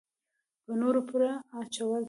په 0.63 0.71
نورو 0.81 1.01
پړه 1.09 1.31
اچول. 1.59 1.99